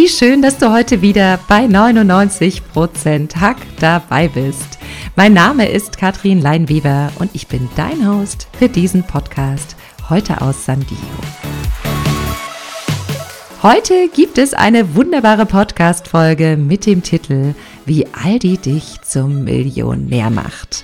Wie 0.00 0.08
schön, 0.08 0.40
dass 0.40 0.56
du 0.56 0.72
heute 0.72 1.02
wieder 1.02 1.38
bei 1.46 1.66
99% 1.66 3.36
Hack 3.36 3.58
dabei 3.80 4.28
bist. 4.28 4.78
Mein 5.14 5.34
Name 5.34 5.68
ist 5.68 5.98
Katrin 5.98 6.40
Leinweber 6.40 7.12
und 7.18 7.28
ich 7.34 7.48
bin 7.48 7.68
dein 7.76 8.08
Host 8.08 8.48
für 8.58 8.70
diesen 8.70 9.02
Podcast 9.02 9.76
heute 10.08 10.40
aus 10.40 10.64
San 10.64 10.80
Diego. 10.80 11.02
Heute 13.62 14.08
gibt 14.08 14.38
es 14.38 14.54
eine 14.54 14.94
wunderbare 14.94 15.44
Podcast-Folge 15.44 16.56
mit 16.56 16.86
dem 16.86 17.02
Titel 17.02 17.54
Wie 17.84 18.06
Aldi 18.06 18.56
dich 18.56 19.02
zum 19.02 19.44
Millionär 19.44 20.30
macht. 20.30 20.82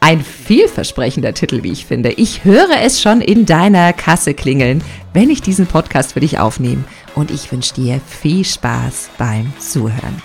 Ein 0.00 0.20
vielversprechender 0.20 1.32
Titel, 1.32 1.62
wie 1.62 1.72
ich 1.72 1.86
finde. 1.86 2.12
Ich 2.12 2.44
höre 2.44 2.80
es 2.82 3.00
schon 3.00 3.20
in 3.20 3.46
deiner 3.46 3.92
Kasse 3.92 4.34
klingeln, 4.34 4.82
wenn 5.12 5.28
ich 5.28 5.42
diesen 5.42 5.66
Podcast 5.66 6.12
für 6.12 6.20
dich 6.20 6.38
aufnehme. 6.38 6.84
Und 7.18 7.32
ich 7.32 7.50
wünsche 7.50 7.74
dir 7.74 8.00
viel 8.00 8.44
Spaß 8.44 9.10
beim 9.18 9.52
Zuhören. 9.58 10.22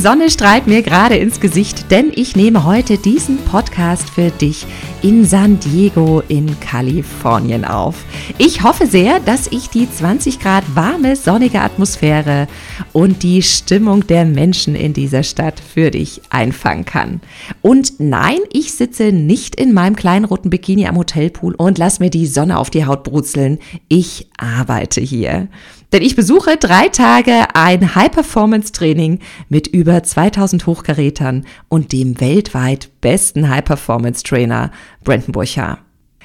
Sonne 0.00 0.30
strahlt 0.30 0.68
mir 0.68 0.82
gerade 0.82 1.16
ins 1.16 1.40
Gesicht, 1.40 1.90
denn 1.90 2.12
ich 2.14 2.36
nehme 2.36 2.62
heute 2.62 2.98
diesen 2.98 3.38
Podcast 3.38 4.08
für 4.08 4.30
dich 4.30 4.64
in 5.02 5.24
San 5.24 5.58
Diego 5.58 6.22
in 6.28 6.60
Kalifornien 6.60 7.64
auf. 7.64 8.04
Ich 8.38 8.62
hoffe 8.62 8.86
sehr, 8.86 9.18
dass 9.18 9.48
ich 9.48 9.70
die 9.70 9.90
20 9.90 10.38
Grad 10.38 10.62
warme, 10.76 11.16
sonnige 11.16 11.62
Atmosphäre 11.62 12.46
und 12.92 13.24
die 13.24 13.42
Stimmung 13.42 14.06
der 14.06 14.24
Menschen 14.24 14.76
in 14.76 14.92
dieser 14.92 15.24
Stadt 15.24 15.58
für 15.58 15.90
dich 15.90 16.20
einfangen 16.30 16.84
kann. 16.84 17.20
Und 17.60 17.98
nein, 17.98 18.38
ich 18.52 18.74
sitze 18.74 19.10
nicht 19.10 19.56
in 19.56 19.72
meinem 19.72 19.96
kleinen 19.96 20.26
roten 20.26 20.48
Bikini 20.48 20.86
am 20.86 20.96
Hotelpool 20.96 21.56
und 21.56 21.76
lass 21.76 21.98
mir 21.98 22.10
die 22.10 22.28
Sonne 22.28 22.58
auf 22.58 22.70
die 22.70 22.86
Haut 22.86 23.02
brutzeln. 23.02 23.58
Ich 23.88 24.27
arbeite 24.38 25.00
hier. 25.00 25.48
Denn 25.92 26.02
ich 26.02 26.16
besuche 26.16 26.56
drei 26.56 26.88
Tage 26.88 27.54
ein 27.54 27.94
High-Performance-Training 27.94 29.20
mit 29.48 29.66
über 29.68 30.02
2000 30.02 30.66
Hochkarätern 30.66 31.46
und 31.68 31.92
dem 31.92 32.20
weltweit 32.20 32.90
besten 33.00 33.48
High-Performance-Trainer 33.48 34.70
Brandon 35.04 35.32
Burchard. 35.32 35.78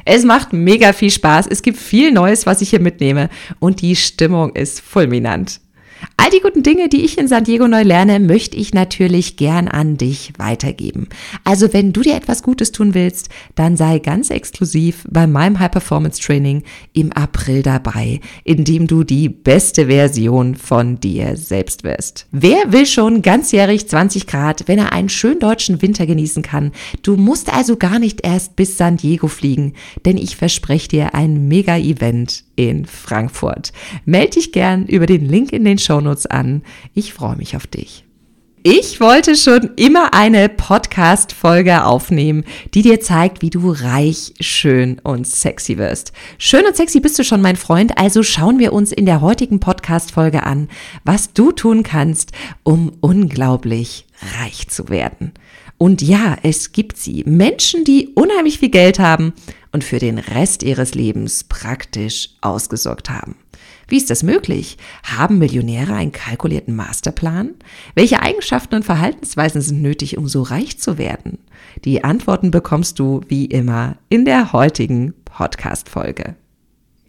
Es 0.05 0.25
macht 0.25 0.51
mega 0.51 0.91
viel 0.91 1.11
Spaß, 1.11 1.47
es 1.47 1.61
gibt 1.61 1.77
viel 1.77 2.11
Neues, 2.11 2.45
was 2.45 2.61
ich 2.61 2.71
hier 2.71 2.81
mitnehme 2.81 3.29
und 3.59 3.81
die 3.81 3.95
Stimmung 3.95 4.53
ist 4.53 4.81
fulminant. 4.81 5.61
All 6.23 6.29
die 6.29 6.39
guten 6.39 6.63
Dinge, 6.63 6.87
die 6.87 7.03
ich 7.03 7.17
in 7.17 7.27
San 7.27 7.43
Diego 7.43 7.67
neu 7.67 7.83
lerne, 7.83 8.21
möchte 8.21 8.55
ich 8.55 8.73
natürlich 8.73 9.35
gern 9.35 9.67
an 9.67 9.97
dich 9.97 10.31
weitergeben. 10.37 11.09
Also 11.43 11.73
wenn 11.73 11.91
du 11.91 11.99
dir 11.99 12.15
etwas 12.15 12.43
Gutes 12.43 12.71
tun 12.71 12.93
willst, 12.93 13.27
dann 13.55 13.75
sei 13.75 13.99
ganz 13.99 14.29
exklusiv 14.29 15.05
bei 15.09 15.27
meinem 15.27 15.59
High 15.59 15.71
Performance 15.71 16.21
Training 16.21 16.63
im 16.93 17.11
April 17.11 17.61
dabei, 17.61 18.21
in 18.45 18.63
dem 18.63 18.87
du 18.87 19.03
die 19.03 19.27
beste 19.27 19.87
Version 19.87 20.55
von 20.55 20.97
dir 20.97 21.35
selbst 21.35 21.83
wirst. 21.83 22.25
Wer 22.31 22.71
will 22.71 22.85
schon 22.85 23.21
ganzjährig 23.21 23.89
20 23.89 24.25
Grad, 24.25 24.69
wenn 24.69 24.79
er 24.79 24.93
einen 24.93 25.09
schönen 25.09 25.41
deutschen 25.41 25.81
Winter 25.81 26.05
genießen 26.05 26.41
kann? 26.41 26.71
Du 27.01 27.17
musst 27.17 27.53
also 27.53 27.75
gar 27.75 27.99
nicht 27.99 28.25
erst 28.25 28.55
bis 28.55 28.77
San 28.77 28.95
Diego 28.95 29.27
fliegen, 29.27 29.73
denn 30.05 30.15
ich 30.15 30.37
verspreche 30.37 30.87
dir 30.87 31.15
ein 31.15 31.49
Mega-Event 31.49 32.45
in 32.55 32.85
Frankfurt. 32.85 33.73
Meld 34.05 34.35
dich 34.35 34.51
gern 34.51 34.85
über 34.85 35.05
den 35.05 35.27
Link 35.27 35.53
in 35.53 35.65
den 35.65 35.77
Shownotes 35.77 36.25
an. 36.25 36.63
Ich 36.93 37.13
freue 37.13 37.35
mich 37.35 37.55
auf 37.55 37.67
dich. 37.67 38.05
Ich 38.65 39.01
wollte 39.01 39.35
schon 39.35 39.71
immer 39.75 40.13
eine 40.13 40.47
Podcast-Folge 40.47 41.83
aufnehmen, 41.83 42.45
die 42.73 42.81
dir 42.81 43.01
zeigt, 43.01 43.41
wie 43.41 43.49
du 43.49 43.71
reich, 43.71 44.33
schön 44.39 45.01
und 45.03 45.27
sexy 45.27 45.77
wirst. 45.77 46.13
Schön 46.37 46.65
und 46.65 46.73
sexy 46.73 47.01
bist 47.01 47.19
du 47.19 47.25
schon, 47.25 47.41
mein 47.41 47.57
Freund, 47.57 47.97
also 47.97 48.23
schauen 48.23 48.59
wir 48.59 48.71
uns 48.71 48.93
in 48.93 49.05
der 49.05 49.19
heutigen 49.19 49.59
Podcast-Folge 49.59 50.43
an, 50.43 50.69
was 51.03 51.33
du 51.33 51.51
tun 51.51 51.83
kannst, 51.83 52.31
um 52.63 52.93
unglaublich 53.01 54.05
reich 54.39 54.69
zu 54.69 54.87
werden. 54.87 55.33
Und 55.77 56.01
ja, 56.01 56.37
es 56.43 56.71
gibt 56.71 56.95
sie. 56.95 57.25
Menschen, 57.25 57.83
die 57.83 58.13
unheimlich 58.15 58.59
viel 58.59 58.69
Geld 58.69 58.97
haben 58.97 59.33
und 59.73 59.83
für 59.83 59.99
den 59.99 60.19
Rest 60.19 60.63
ihres 60.63 60.95
Lebens 60.95 61.43
praktisch 61.43 62.29
ausgesorgt 62.41 63.09
haben. 63.09 63.35
Wie 63.87 63.97
ist 63.97 64.09
das 64.09 64.23
möglich? 64.23 64.77
Haben 65.03 65.39
Millionäre 65.39 65.93
einen 65.93 66.11
kalkulierten 66.11 66.75
Masterplan? 66.75 67.55
Welche 67.95 68.21
Eigenschaften 68.21 68.75
und 68.75 68.85
Verhaltensweisen 68.85 69.61
sind 69.61 69.81
nötig, 69.81 70.17
um 70.17 70.27
so 70.27 70.41
reich 70.41 70.79
zu 70.79 70.97
werden? 70.97 71.39
Die 71.83 72.03
Antworten 72.03 72.51
bekommst 72.51 72.99
du 72.99 73.21
wie 73.27 73.45
immer 73.45 73.97
in 74.09 74.25
der 74.25 74.53
heutigen 74.53 75.13
Podcast-Folge. 75.25 76.35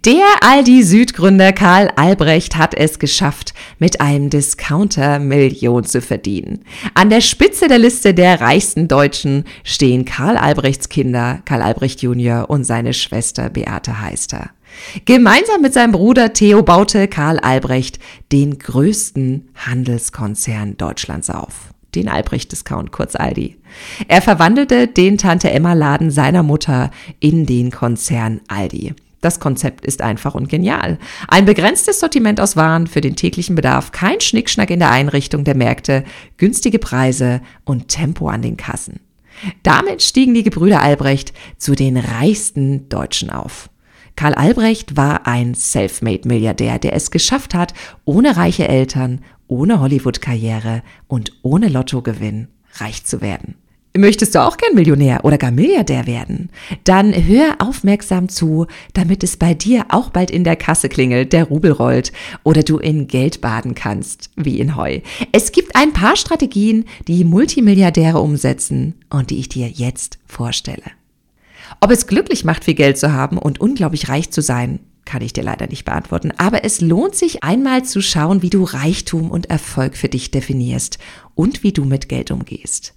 Der 0.04 0.26
Aldi-Südgründer 0.42 1.54
Karl 1.54 1.90
Albrecht 1.96 2.56
hat 2.56 2.74
es 2.74 2.98
geschafft, 2.98 3.54
mit 3.78 4.02
einem 4.02 4.28
Discounter 4.28 5.18
Million 5.18 5.82
zu 5.84 6.02
verdienen. 6.02 6.60
An 6.92 7.08
der 7.08 7.22
Spitze 7.22 7.68
der 7.68 7.78
Liste 7.78 8.12
der 8.12 8.42
reichsten 8.42 8.86
Deutschen 8.86 9.44
stehen 9.62 10.04
Karl 10.04 10.36
Albrechts 10.36 10.90
Kinder, 10.90 11.40
Karl 11.46 11.62
Albrecht 11.62 12.02
Junior 12.02 12.50
und 12.50 12.64
seine 12.64 12.92
Schwester 12.92 13.48
Beate 13.48 14.02
Heister. 14.02 14.50
Gemeinsam 15.06 15.62
mit 15.62 15.72
seinem 15.72 15.92
Bruder 15.92 16.34
Theo 16.34 16.62
baute 16.62 17.08
Karl 17.08 17.38
Albrecht 17.38 17.98
den 18.30 18.58
größten 18.58 19.48
Handelskonzern 19.54 20.76
Deutschlands 20.76 21.30
auf 21.30 21.70
den 21.94 22.10
Albrecht 22.10 22.52
Discount, 22.52 22.92
kurz 22.92 23.14
Aldi. 23.16 23.56
Er 24.08 24.20
verwandelte 24.20 24.86
den 24.86 25.16
Tante 25.16 25.50
Emma 25.50 25.72
Laden 25.72 26.10
seiner 26.10 26.42
Mutter 26.42 26.90
in 27.20 27.46
den 27.46 27.70
Konzern 27.70 28.42
Aldi. 28.48 28.94
Das 29.24 29.40
Konzept 29.40 29.86
ist 29.86 30.02
einfach 30.02 30.34
und 30.34 30.50
genial. 30.50 30.98
Ein 31.28 31.46
begrenztes 31.46 31.98
Sortiment 31.98 32.42
aus 32.42 32.56
Waren 32.56 32.86
für 32.86 33.00
den 33.00 33.16
täglichen 33.16 33.54
Bedarf, 33.54 33.90
kein 33.90 34.20
Schnickschnack 34.20 34.68
in 34.68 34.80
der 34.80 34.90
Einrichtung 34.90 35.44
der 35.44 35.56
Märkte, 35.56 36.04
günstige 36.36 36.78
Preise 36.78 37.40
und 37.64 37.88
Tempo 37.88 38.28
an 38.28 38.42
den 38.42 38.58
Kassen. 38.58 39.00
Damit 39.62 40.02
stiegen 40.02 40.34
die 40.34 40.42
Gebrüder 40.42 40.82
Albrecht 40.82 41.32
zu 41.56 41.74
den 41.74 41.96
reichsten 41.96 42.90
Deutschen 42.90 43.30
auf. 43.30 43.70
Karl 44.14 44.34
Albrecht 44.34 44.94
war 44.98 45.26
ein 45.26 45.54
Selfmade-Milliardär, 45.54 46.78
der 46.78 46.92
es 46.92 47.10
geschafft 47.10 47.54
hat, 47.54 47.72
ohne 48.04 48.36
reiche 48.36 48.68
Eltern, 48.68 49.22
ohne 49.48 49.80
Hollywood-Karriere 49.80 50.82
und 51.08 51.32
ohne 51.40 51.70
Lottogewinn 51.70 52.48
reich 52.74 53.06
zu 53.06 53.22
werden. 53.22 53.54
Möchtest 53.96 54.34
du 54.34 54.42
auch 54.42 54.56
gern 54.56 54.74
Millionär 54.74 55.24
oder 55.24 55.38
gar 55.38 55.52
Milliardär 55.52 56.08
werden? 56.08 56.50
Dann 56.82 57.14
hör 57.14 57.54
aufmerksam 57.60 58.28
zu, 58.28 58.66
damit 58.92 59.22
es 59.22 59.36
bei 59.36 59.54
dir 59.54 59.86
auch 59.90 60.10
bald 60.10 60.32
in 60.32 60.42
der 60.42 60.56
Kasse 60.56 60.88
klingelt, 60.88 61.32
der 61.32 61.44
Rubel 61.44 61.70
rollt 61.70 62.12
oder 62.42 62.64
du 62.64 62.78
in 62.78 63.06
Geld 63.06 63.40
baden 63.40 63.76
kannst, 63.76 64.30
wie 64.34 64.58
in 64.58 64.74
Heu. 64.74 64.98
Es 65.30 65.52
gibt 65.52 65.76
ein 65.76 65.92
paar 65.92 66.16
Strategien, 66.16 66.86
die 67.06 67.22
Multimilliardäre 67.22 68.18
umsetzen 68.18 68.96
und 69.10 69.30
die 69.30 69.38
ich 69.38 69.48
dir 69.48 69.68
jetzt 69.68 70.18
vorstelle. 70.26 70.82
Ob 71.80 71.92
es 71.92 72.08
glücklich 72.08 72.44
macht, 72.44 72.64
viel 72.64 72.74
Geld 72.74 72.98
zu 72.98 73.12
haben 73.12 73.38
und 73.38 73.60
unglaublich 73.60 74.08
reich 74.08 74.28
zu 74.32 74.42
sein, 74.42 74.80
kann 75.04 75.22
ich 75.22 75.34
dir 75.34 75.44
leider 75.44 75.68
nicht 75.68 75.84
beantworten. 75.84 76.32
Aber 76.36 76.64
es 76.64 76.80
lohnt 76.80 77.14
sich 77.14 77.44
einmal 77.44 77.84
zu 77.84 78.02
schauen, 78.02 78.42
wie 78.42 78.50
du 78.50 78.64
Reichtum 78.64 79.30
und 79.30 79.50
Erfolg 79.50 79.96
für 79.96 80.08
dich 80.08 80.32
definierst 80.32 80.98
und 81.36 81.62
wie 81.62 81.72
du 81.72 81.84
mit 81.84 82.08
Geld 82.08 82.32
umgehst. 82.32 82.94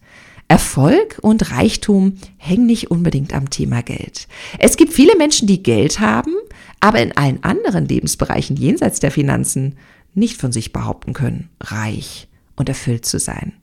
Erfolg 0.49 1.19
und 1.21 1.51
Reichtum 1.51 2.13
hängen 2.38 2.67
nicht 2.67 2.89
unbedingt 2.89 3.33
am 3.33 3.49
Thema 3.49 3.83
Geld. 3.83 4.27
Es 4.59 4.77
gibt 4.77 4.94
viele 4.94 5.17
Menschen, 5.17 5.47
die 5.47 5.61
Geld 5.61 5.99
haben, 5.99 6.33
aber 6.79 7.01
in 7.01 7.15
allen 7.17 7.44
anderen 7.44 7.85
Lebensbereichen 7.85 8.55
jenseits 8.55 8.99
der 8.99 9.11
Finanzen 9.11 9.75
nicht 10.13 10.39
von 10.39 10.51
sich 10.51 10.71
behaupten 10.71 11.13
können, 11.13 11.49
reich 11.61 12.27
und 12.55 12.69
erfüllt 12.69 13.05
zu 13.05 13.19
sein. 13.19 13.53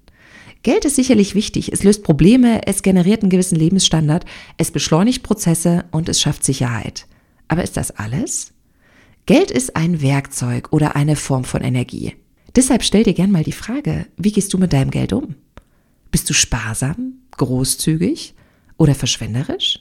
Geld 0.62 0.84
ist 0.84 0.96
sicherlich 0.96 1.34
wichtig. 1.34 1.72
Es 1.72 1.82
löst 1.82 2.04
Probleme, 2.04 2.66
es 2.66 2.82
generiert 2.82 3.22
einen 3.22 3.30
gewissen 3.30 3.56
Lebensstandard, 3.56 4.24
es 4.56 4.70
beschleunigt 4.70 5.22
Prozesse 5.22 5.84
und 5.90 6.08
es 6.08 6.20
schafft 6.20 6.44
Sicherheit. 6.44 7.06
Aber 7.48 7.62
ist 7.62 7.76
das 7.76 7.92
alles? 7.92 8.52
Geld 9.26 9.50
ist 9.50 9.76
ein 9.76 10.02
Werkzeug 10.02 10.68
oder 10.70 10.96
eine 10.96 11.16
Form 11.16 11.44
von 11.44 11.62
Energie. 11.62 12.14
Deshalb 12.56 12.82
stell 12.82 13.04
dir 13.04 13.14
gern 13.14 13.30
mal 13.30 13.42
die 13.42 13.52
Frage, 13.52 14.06
wie 14.16 14.32
gehst 14.32 14.52
du 14.52 14.58
mit 14.58 14.72
deinem 14.72 14.90
Geld 14.90 15.12
um? 15.12 15.34
Bist 16.14 16.30
du 16.30 16.32
sparsam, 16.32 17.14
großzügig 17.38 18.34
oder 18.76 18.94
verschwenderisch? 18.94 19.80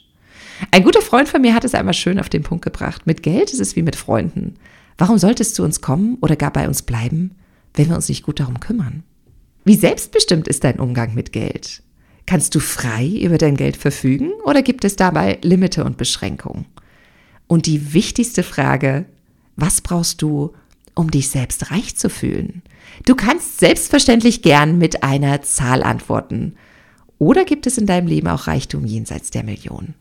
Ein 0.72 0.84
guter 0.84 1.04
Freund 1.04 1.30
von 1.30 1.44
mir 1.44 1.54
hat 1.54 1.64
es 1.64 1.76
einmal 1.76 1.94
schön 1.94 2.20
auf 2.20 2.28
den 2.28 2.42
Punkt 2.42 2.64
gebracht. 2.64 3.06
Mit 3.06 3.22
Geld 3.22 3.54
ist 3.54 3.60
es 3.60 3.76
wie 3.76 3.84
mit 3.84 3.96
Freunden. 3.96 4.56
Warum 4.98 5.20
sollte 5.20 5.44
es 5.44 5.54
zu 5.54 5.62
uns 5.62 5.82
kommen 5.82 6.18
oder 6.22 6.36
gar 6.36 6.52
bei 6.52 6.68
uns 6.68 6.82
bleiben, 6.82 7.36
wenn 7.76 7.90
wir 7.90 7.96
uns 7.96 8.10
nicht 8.10 8.24
gut 8.24 8.40
darum 8.40 8.60
kümmern? 8.60 9.04
Wie 9.64 9.76
selbstbestimmt 9.76 10.48
ist 10.48 10.64
dein 10.64 10.80
Umgang 10.80 11.14
mit 11.14 11.34
Geld? 11.34 11.84
Kannst 12.26 12.56
du 12.56 12.60
frei 12.60 13.06
über 13.06 13.38
dein 13.38 13.56
Geld 13.56 13.78
verfügen 13.78 14.32
oder 14.44 14.64
gibt 14.64 14.86
es 14.86 14.96
dabei 14.96 15.38
Limite 15.44 15.84
und 15.84 15.98
Beschränkungen? 15.98 16.66
Und 17.46 17.68
die 17.68 17.94
wichtigste 17.94 18.42
Frage, 18.42 19.06
was 19.56 19.82
brauchst 19.82 20.24
du, 20.24 20.52
um 20.96 21.12
dich 21.12 21.30
selbst 21.30 21.72
reich 21.72 21.96
zu 21.96 22.10
fühlen? 22.10 22.62
Du 23.06 23.16
kannst 23.16 23.60
selbstverständlich 23.60 24.42
gern 24.42 24.78
mit 24.78 25.04
einer 25.04 25.42
Zahl 25.42 25.84
antworten. 25.84 26.56
Oder 27.20 27.46
gibt 27.46 27.68
es 27.68 27.78
in 27.78 27.86
deinem 27.86 28.08
Leben 28.08 28.28
auch 28.28 28.48
Reichtum 28.48 28.86
jenseits 28.86 29.32
der 29.32 29.44
Million? 29.44 29.96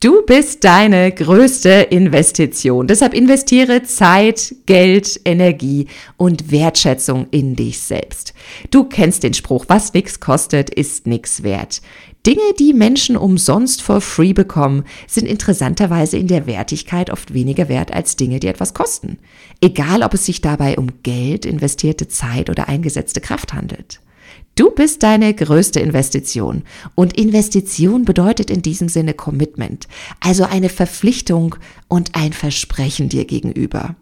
Du 0.00 0.24
bist 0.24 0.62
deine 0.62 1.10
größte 1.10 1.70
Investition. 1.70 2.86
Deshalb 2.86 3.14
investiere 3.14 3.82
Zeit, 3.82 4.54
Geld, 4.66 5.20
Energie 5.24 5.88
und 6.16 6.52
Wertschätzung 6.52 7.26
in 7.32 7.56
dich 7.56 7.80
selbst. 7.80 8.32
Du 8.70 8.84
kennst 8.84 9.24
den 9.24 9.34
Spruch, 9.34 9.64
was 9.66 9.92
nix 9.94 10.20
kostet, 10.20 10.70
ist 10.70 11.08
nix 11.08 11.42
wert. 11.42 11.82
Dinge, 12.28 12.52
die 12.58 12.74
Menschen 12.74 13.16
umsonst 13.16 13.80
for 13.80 14.02
free 14.02 14.34
bekommen, 14.34 14.84
sind 15.06 15.26
interessanterweise 15.26 16.18
in 16.18 16.26
der 16.26 16.46
Wertigkeit 16.46 17.08
oft 17.08 17.32
weniger 17.32 17.70
wert 17.70 17.90
als 17.90 18.16
Dinge, 18.16 18.38
die 18.38 18.48
etwas 18.48 18.74
kosten. 18.74 19.16
Egal, 19.62 20.02
ob 20.02 20.12
es 20.12 20.26
sich 20.26 20.42
dabei 20.42 20.76
um 20.76 21.02
Geld, 21.02 21.46
investierte 21.46 22.06
Zeit 22.06 22.50
oder 22.50 22.68
eingesetzte 22.68 23.22
Kraft 23.22 23.54
handelt. 23.54 24.02
Du 24.56 24.70
bist 24.70 25.02
deine 25.04 25.32
größte 25.32 25.80
Investition. 25.80 26.64
Und 26.94 27.16
Investition 27.16 28.04
bedeutet 28.04 28.50
in 28.50 28.60
diesem 28.60 28.90
Sinne 28.90 29.14
Commitment, 29.14 29.88
also 30.20 30.44
eine 30.44 30.68
Verpflichtung 30.68 31.56
und 31.88 32.14
ein 32.14 32.34
Versprechen 32.34 33.08
dir 33.08 33.24
gegenüber. 33.24 33.96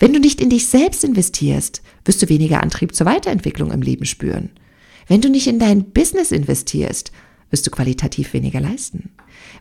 Wenn 0.00 0.12
du 0.12 0.18
nicht 0.18 0.40
in 0.40 0.50
dich 0.50 0.66
selbst 0.66 1.04
investierst, 1.04 1.80
wirst 2.04 2.22
du 2.22 2.28
weniger 2.28 2.60
Antrieb 2.60 2.92
zur 2.92 3.06
Weiterentwicklung 3.06 3.70
im 3.70 3.82
Leben 3.82 4.04
spüren. 4.04 4.50
Wenn 5.06 5.20
du 5.20 5.30
nicht 5.30 5.46
in 5.46 5.60
dein 5.60 5.92
Business 5.92 6.32
investierst, 6.32 7.12
wirst 7.50 7.66
du 7.66 7.70
qualitativ 7.70 8.32
weniger 8.32 8.60
leisten. 8.60 9.10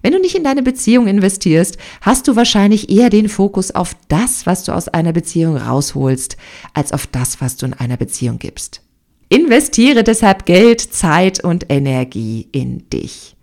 Wenn 0.02 0.14
du 0.14 0.20
nicht 0.20 0.36
in 0.36 0.44
deine 0.44 0.64
Beziehung 0.64 1.08
investierst, 1.08 1.78
hast 2.02 2.28
du 2.28 2.36
wahrscheinlich 2.36 2.90
eher 2.90 3.10
den 3.10 3.30
Fokus 3.30 3.72
auf 3.72 3.96
das, 4.08 4.46
was 4.46 4.64
du 4.64 4.72
aus 4.72 4.88
einer 4.88 5.14
Beziehung 5.14 5.58
rausholst, 5.58 6.38
als 6.74 6.92
auf 6.92 7.08
das, 7.08 7.42
was 7.42 7.58
du 7.58 7.68
in 7.68 7.74
einer 7.74 7.98
Beziehung 7.98 8.40
gibst. 8.40 8.82
Investiere 9.30 10.04
deshalb 10.04 10.46
Geld, 10.46 10.82
Zeit 10.82 11.44
und 11.44 11.66
Energie 11.70 12.48
in 12.52 12.90
dich. 12.90 13.36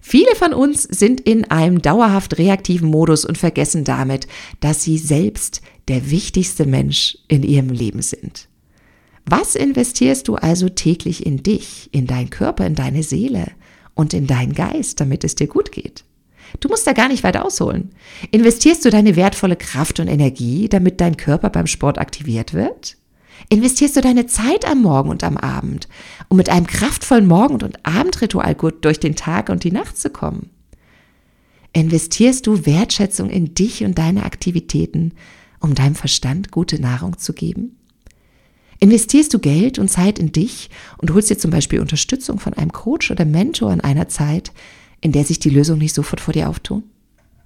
Viele 0.00 0.34
von 0.36 0.52
uns 0.52 0.82
sind 0.84 1.20
in 1.20 1.50
einem 1.50 1.82
dauerhaft 1.82 2.38
reaktiven 2.38 2.88
Modus 2.88 3.24
und 3.24 3.38
vergessen 3.38 3.84
damit, 3.84 4.26
dass 4.60 4.82
sie 4.82 4.98
selbst 4.98 5.60
der 5.88 6.10
wichtigste 6.10 6.66
Mensch 6.66 7.18
in 7.28 7.42
ihrem 7.42 7.70
Leben 7.70 8.02
sind. 8.02 8.48
Was 9.26 9.54
investierst 9.54 10.26
du 10.28 10.36
also 10.36 10.68
täglich 10.68 11.26
in 11.26 11.42
dich, 11.42 11.90
in 11.92 12.06
deinen 12.06 12.30
Körper, 12.30 12.66
in 12.66 12.74
deine 12.74 13.02
Seele 13.02 13.48
und 13.98 14.14
in 14.14 14.28
deinen 14.28 14.54
Geist, 14.54 15.00
damit 15.00 15.24
es 15.24 15.34
dir 15.34 15.48
gut 15.48 15.72
geht? 15.72 16.04
Du 16.60 16.68
musst 16.68 16.86
da 16.86 16.92
gar 16.92 17.08
nicht 17.08 17.24
weit 17.24 17.36
ausholen. 17.36 17.90
Investierst 18.30 18.84
du 18.84 18.90
deine 18.90 19.16
wertvolle 19.16 19.56
Kraft 19.56 19.98
und 19.98 20.06
Energie, 20.06 20.68
damit 20.68 21.00
dein 21.00 21.16
Körper 21.16 21.50
beim 21.50 21.66
Sport 21.66 21.98
aktiviert 21.98 22.54
wird? 22.54 22.96
Investierst 23.48 23.96
du 23.96 24.00
deine 24.00 24.26
Zeit 24.26 24.64
am 24.64 24.82
Morgen 24.82 25.10
und 25.10 25.24
am 25.24 25.36
Abend, 25.36 25.88
um 26.28 26.36
mit 26.36 26.48
einem 26.48 26.66
kraftvollen 26.66 27.26
Morgen- 27.26 27.62
und 27.62 27.84
Abendritual 27.84 28.54
gut 28.54 28.84
durch 28.84 29.00
den 29.00 29.16
Tag 29.16 29.48
und 29.48 29.64
die 29.64 29.72
Nacht 29.72 29.98
zu 29.98 30.10
kommen? 30.10 30.50
Investierst 31.72 32.46
du 32.46 32.66
Wertschätzung 32.66 33.28
in 33.30 33.54
dich 33.54 33.84
und 33.84 33.98
deine 33.98 34.22
Aktivitäten, 34.22 35.12
um 35.58 35.74
deinem 35.74 35.96
Verstand 35.96 36.52
gute 36.52 36.80
Nahrung 36.80 37.18
zu 37.18 37.32
geben? 37.32 37.77
Investierst 38.80 39.34
du 39.34 39.38
Geld 39.38 39.78
und 39.78 39.88
Zeit 39.88 40.18
in 40.18 40.32
dich 40.32 40.70
und 40.98 41.12
holst 41.12 41.30
dir 41.30 41.38
zum 41.38 41.50
Beispiel 41.50 41.80
Unterstützung 41.80 42.38
von 42.38 42.54
einem 42.54 42.72
Coach 42.72 43.10
oder 43.10 43.24
Mentor 43.24 43.72
in 43.72 43.80
einer 43.80 44.08
Zeit, 44.08 44.52
in 45.00 45.12
der 45.12 45.24
sich 45.24 45.38
die 45.38 45.50
Lösung 45.50 45.78
nicht 45.78 45.94
sofort 45.94 46.20
vor 46.20 46.32
dir 46.32 46.48
auftun? 46.48 46.84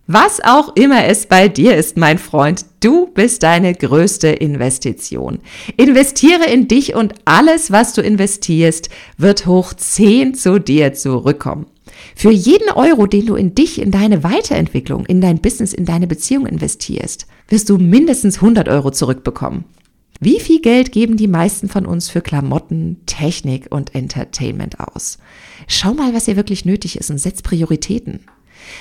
Was 0.08 0.40
auch 0.43 0.75
immer 0.75 1.05
es 1.05 1.26
bei 1.26 1.49
dir 1.49 1.76
ist, 1.76 1.96
mein 1.96 2.19
Freund, 2.19 2.67
du 2.81 3.06
bist 3.06 3.44
deine 3.44 3.73
größte 3.73 4.29
Investition. 4.29 5.38
Investiere 5.76 6.50
in 6.52 6.67
dich 6.67 6.96
und 6.96 7.14
alles, 7.25 7.70
was 7.70 7.94
du 7.94 8.02
investierst, 8.02 8.90
wird 9.17 9.46
hoch 9.46 9.73
10 9.73 10.34
zu 10.34 10.58
dir 10.58 10.93
zurückkommen. 10.93 11.67
Für 12.17 12.32
jeden 12.32 12.69
Euro, 12.70 13.06
den 13.06 13.26
du 13.26 13.37
in 13.37 13.55
dich, 13.55 13.81
in 13.81 13.93
deine 13.93 14.25
Weiterentwicklung, 14.25 15.06
in 15.06 15.20
dein 15.20 15.40
Business, 15.40 15.73
in 15.73 15.84
deine 15.84 16.08
Beziehung 16.08 16.46
investierst, 16.46 17.26
wirst 17.49 17.70
du 17.70 17.79
mindestens 17.79 18.37
100 18.37 18.69
Euro 18.69 18.90
zurückbekommen. 18.90 19.64
Wie 20.20 20.41
viel 20.41 20.61
Geld 20.61 20.93
geben 20.93 21.17
die 21.17 21.29
meisten 21.29 21.69
von 21.69 21.85
uns 21.87 22.09
für 22.09 22.20
Klamotten, 22.20 23.00
Technik 23.06 23.67
und 23.70 23.94
Entertainment 23.94 24.79
aus? 24.79 25.19
Schau 25.67 25.94
mal, 25.94 26.14
was 26.14 26.26
dir 26.26 26.37
wirklich 26.37 26.64
nötig 26.64 26.97
ist 26.97 27.11
und 27.11 27.19
setz 27.19 27.43
Prioritäten. 27.43 28.20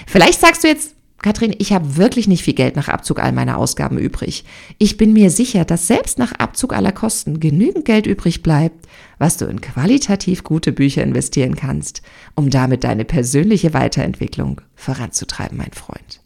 Vielleicht 0.06 0.40
sagst 0.40 0.64
du 0.64 0.68
jetzt, 0.68 0.96
Kathrin, 1.22 1.54
ich 1.60 1.72
habe 1.72 1.98
wirklich 1.98 2.28
nicht 2.28 2.44
viel 2.44 2.56
Geld 2.56 2.76
nach 2.76 2.88
Abzug 2.88 3.20
all 3.20 3.32
meiner 3.32 3.58
Ausgaben 3.58 4.00
übrig. 4.00 4.44
Ich 4.80 4.98
bin 4.98 5.14
mir 5.14 5.30
sicher, 5.30 5.66
dass 5.66 5.86
selbst 5.86 6.18
nach 6.18 6.32
Abzug 6.34 6.74
aller 6.74 6.92
Kosten 6.92 7.40
genügend 7.40 7.86
Geld 7.86 8.08
übrig 8.08 8.42
bleibt, 8.42 8.88
was 9.20 9.38
du 9.38 9.46
in 9.46 9.62
qualitativ 9.62 10.44
gute 10.44 10.72
Bücher 10.72 11.04
investieren 11.04 11.56
kannst, 11.56 12.02
um 12.34 12.50
damit 12.50 12.84
deine 12.84 13.06
persönliche 13.06 13.76
Weiterentwicklung 13.76 14.62
voranzutreiben, 14.76 15.60
mein 15.60 15.74
Freund. 15.74 16.21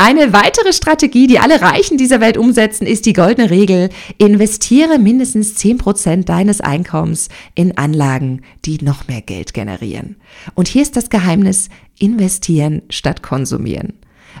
Eine 0.00 0.32
weitere 0.32 0.72
Strategie, 0.72 1.26
die 1.26 1.40
alle 1.40 1.60
Reichen 1.60 1.98
dieser 1.98 2.20
Welt 2.20 2.38
umsetzen, 2.38 2.86
ist 2.86 3.04
die 3.04 3.12
goldene 3.12 3.50
Regel. 3.50 3.88
Investiere 4.18 4.96
mindestens 5.00 5.56
10% 5.56 6.22
deines 6.22 6.60
Einkommens 6.60 7.28
in 7.56 7.76
Anlagen, 7.76 8.42
die 8.64 8.78
noch 8.80 9.08
mehr 9.08 9.22
Geld 9.22 9.54
generieren. 9.54 10.14
Und 10.54 10.68
hier 10.68 10.82
ist 10.82 10.94
das 10.94 11.10
Geheimnis, 11.10 11.68
investieren 11.98 12.82
statt 12.90 13.24
konsumieren. 13.24 13.94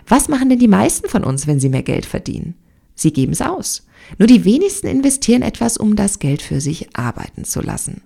Was 0.06 0.28
machen 0.28 0.48
denn 0.48 0.60
die 0.60 0.68
meisten 0.68 1.08
von 1.08 1.24
uns, 1.24 1.48
wenn 1.48 1.58
sie 1.58 1.70
mehr 1.70 1.82
Geld 1.82 2.06
verdienen? 2.06 2.54
Sie 2.94 3.12
geben 3.12 3.32
es 3.32 3.42
aus. 3.42 3.84
Nur 4.16 4.28
die 4.28 4.44
wenigsten 4.44 4.86
investieren 4.86 5.42
etwas, 5.42 5.76
um 5.76 5.96
das 5.96 6.20
Geld 6.20 6.40
für 6.40 6.60
sich 6.60 6.96
arbeiten 6.96 7.44
zu 7.44 7.62
lassen. 7.62 8.02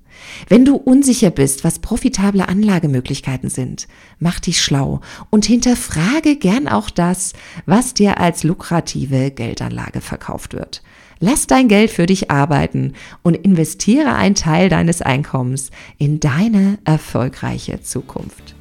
Wenn 0.49 0.65
du 0.65 0.77
unsicher 0.77 1.31
bist, 1.31 1.65
was 1.65 1.79
profitable 1.79 2.49
Anlagemöglichkeiten 2.49 3.51
sind, 3.51 3.89
mach 4.19 4.41
dich 4.41 4.61
schlau 4.61 5.01
und 5.31 5.45
hinterfrage 5.45 6.37
gern 6.37 6.69
auch 6.69 6.91
das, 6.91 7.33
was 7.67 7.95
dir 7.95 8.19
als 8.19 8.45
lukrative 8.45 9.31
Geldanlage 9.31 10.01
verkauft 10.01 10.55
wird. 10.55 10.83
Lass 11.21 11.47
dein 11.47 11.69
Geld 11.69 11.91
für 11.91 12.07
dich 12.07 12.31
arbeiten 12.31 12.95
und 13.23 13.37
investiere 13.37 14.15
einen 14.15 14.35
Teil 14.35 14.69
deines 14.69 15.03
Einkommens 15.03 15.71
in 15.97 16.19
deine 16.19 16.79
erfolgreiche 16.85 17.81
Zukunft. 17.81 18.57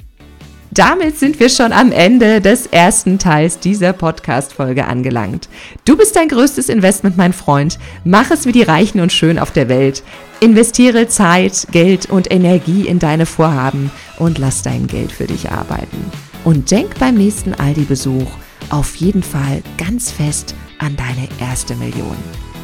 Damit 0.73 1.19
sind 1.19 1.41
wir 1.41 1.49
schon 1.49 1.73
am 1.73 1.91
Ende 1.91 2.39
des 2.39 2.65
ersten 2.65 3.19
Teils 3.19 3.59
dieser 3.59 3.91
Podcast-Folge 3.91 4.85
angelangt. 4.85 5.49
Du 5.83 5.97
bist 5.97 6.15
dein 6.15 6.29
größtes 6.29 6.69
Investment, 6.69 7.17
mein 7.17 7.33
Freund. 7.33 7.77
Mach 8.05 8.31
es 8.31 8.45
wie 8.45 8.53
die 8.53 8.63
Reichen 8.63 9.01
und 9.01 9.11
Schön 9.11 9.37
auf 9.37 9.51
der 9.51 9.67
Welt. 9.67 10.01
Investiere 10.39 11.09
Zeit, 11.09 11.67
Geld 11.73 12.09
und 12.09 12.31
Energie 12.31 12.87
in 12.87 12.99
deine 12.99 13.25
Vorhaben 13.25 13.91
und 14.17 14.37
lass 14.37 14.61
dein 14.61 14.87
Geld 14.87 15.11
für 15.11 15.27
dich 15.27 15.51
arbeiten. 15.51 16.05
Und 16.45 16.71
denk 16.71 16.97
beim 16.99 17.15
nächsten 17.15 17.53
Aldi-Besuch 17.53 18.31
auf 18.69 18.95
jeden 18.95 19.23
Fall 19.23 19.63
ganz 19.77 20.09
fest 20.09 20.55
an 20.79 20.95
deine 20.95 21.27
erste 21.41 21.75
Million. 21.75 22.15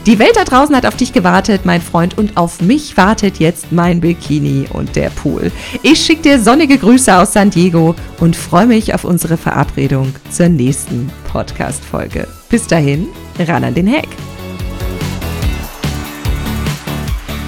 Die 0.07 0.19
Welt 0.19 0.37
da 0.37 0.45
draußen 0.45 0.73
hat 0.73 0.85
auf 0.85 0.95
dich 0.95 1.11
gewartet, 1.11 1.65
mein 1.65 1.81
Freund, 1.81 2.17
und 2.17 2.37
auf 2.37 2.61
mich 2.61 2.95
wartet 2.95 3.39
jetzt 3.39 3.73
mein 3.73 3.99
Bikini 3.99 4.65
und 4.71 4.95
der 4.95 5.09
Pool. 5.09 5.51
Ich 5.83 5.99
schicke 5.99 6.21
dir 6.21 6.39
sonnige 6.39 6.77
Grüße 6.77 7.13
aus 7.13 7.33
San 7.33 7.49
Diego 7.49 7.93
und 8.21 8.37
freue 8.37 8.67
mich 8.67 8.93
auf 8.93 9.03
unsere 9.03 9.35
Verabredung 9.35 10.15
zur 10.29 10.47
nächsten 10.47 11.11
Podcast-Folge. 11.29 12.25
Bis 12.47 12.65
dahin, 12.67 13.07
ran 13.37 13.65
an 13.65 13.75
den 13.75 13.85
Heck. 13.87 14.07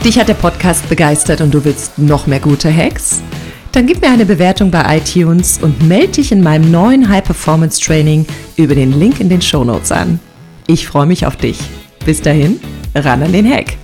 Dich 0.04 0.20
hat 0.20 0.28
der 0.28 0.34
Podcast 0.34 0.89
begeistert 0.89 1.39
und 1.39 1.54
du 1.54 1.63
willst 1.63 1.98
noch 1.98 2.28
mehr 2.28 2.42
gute 2.42 2.75
Hacks? 2.75 3.22
Dann 3.72 3.88
gib 3.88 4.01
mir 4.01 4.10
eine 4.10 4.25
Bewertung 4.25 4.70
bei 4.70 4.98
iTunes 4.98 5.60
und 5.62 5.88
melde 5.88 6.12
dich 6.12 6.34
in 6.34 6.44
meinem 6.44 6.70
neuen 6.70 7.08
High 7.08 7.24
Performance 7.24 7.80
Training 7.80 8.25
über 8.58 8.75
den 8.75 9.00
Link 9.00 9.22
in 9.22 9.30
den 9.30 9.42
Show 9.42 9.63
Notes 9.63 9.94
an. 9.94 10.20
Ich 10.68 10.86
freue 10.86 11.06
mich 11.06 11.25
auf 11.25 11.38
dich. 11.38 11.58
Bis 12.06 12.22
dahin, 12.22 12.60
ran 12.96 13.24
an 13.24 13.32
den 13.32 13.50
Hack. 13.50 13.78